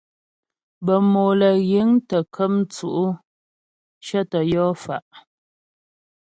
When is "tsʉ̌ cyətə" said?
2.71-4.39